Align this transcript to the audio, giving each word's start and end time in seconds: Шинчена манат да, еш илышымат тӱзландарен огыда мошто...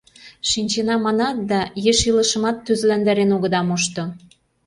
Шинчена 0.49 0.95
манат 1.05 1.37
да, 1.51 1.61
еш 1.91 1.99
илышымат 2.09 2.57
тӱзландарен 2.65 3.29
огыда 3.35 3.61
мошто... 3.67 4.03